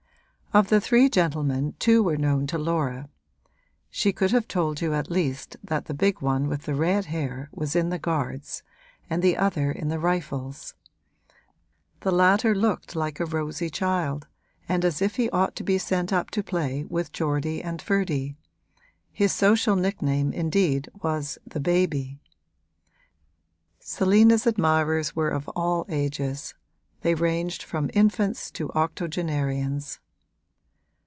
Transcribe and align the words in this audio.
Of 0.53 0.67
the 0.67 0.81
three 0.81 1.07
gentlemen 1.07 1.75
two 1.79 2.03
were 2.03 2.17
known 2.17 2.45
to 2.47 2.57
Laura; 2.57 3.07
she 3.89 4.11
could 4.11 4.31
have 4.31 4.49
told 4.49 4.81
you 4.81 4.93
at 4.93 5.09
least 5.09 5.55
that 5.63 5.85
the 5.85 5.93
big 5.93 6.19
one 6.19 6.49
with 6.49 6.63
the 6.63 6.75
red 6.75 7.05
hair 7.05 7.47
was 7.53 7.73
in 7.73 7.87
the 7.87 7.97
Guards 7.97 8.61
and 9.09 9.23
the 9.23 9.37
other 9.37 9.71
in 9.71 9.87
the 9.87 9.97
Rifles; 9.97 10.75
the 12.01 12.11
latter 12.11 12.53
looked 12.53 12.97
like 12.97 13.21
a 13.21 13.25
rosy 13.25 13.69
child 13.69 14.27
and 14.67 14.83
as 14.83 15.01
if 15.01 15.15
he 15.15 15.29
ought 15.29 15.55
to 15.55 15.63
be 15.63 15.77
sent 15.77 16.11
up 16.11 16.29
to 16.31 16.43
play 16.43 16.83
with 16.83 17.13
Geordie 17.13 17.63
and 17.63 17.81
Ferdy: 17.81 18.35
his 19.09 19.31
social 19.31 19.77
nickname 19.77 20.33
indeed 20.33 20.89
was 21.01 21.37
the 21.47 21.61
Baby. 21.61 22.19
Selina's 23.79 24.45
admirers 24.45 25.15
were 25.15 25.29
of 25.29 25.47
all 25.55 25.85
ages 25.87 26.55
they 27.03 27.15
ranged 27.15 27.63
from 27.63 27.89
infants 27.93 28.51
to 28.51 28.69
octogenarians. 28.73 29.99